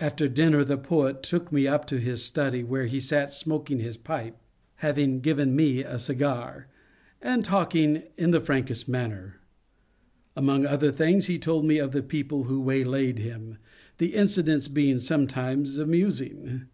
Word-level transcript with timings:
After 0.00 0.26
dinner 0.26 0.64
the 0.64 0.76
poet 0.76 1.22
took 1.22 1.52
me 1.52 1.68
up 1.68 1.86
to 1.86 2.00
his 2.00 2.20
study, 2.24 2.64
where 2.64 2.86
he 2.86 2.98
sat 2.98 3.32
smoking 3.32 3.78
his 3.78 3.96
pipe— 3.96 4.36
having 4.86 5.20
given 5.20 5.54
me 5.54 5.84
a 5.84 6.00
cigar— 6.00 6.66
and 7.22 7.44
talking 7.44 8.02
in 8.18 8.32
the 8.32 8.40
frankest 8.40 8.88
manner. 8.88 9.36
Among 10.34 10.66
other 10.66 10.90
things 10.90 11.26
he 11.26 11.38
told 11.38 11.64
me 11.64 11.78
of 11.78 11.92
the 11.92 12.02
people 12.02 12.42
who 12.42 12.60
waylaid 12.60 13.20
him, 13.20 13.58
the 13.98 14.16
incidents 14.16 14.66
being 14.66 14.98
sometimes 14.98 15.78
amusing. 15.78 16.66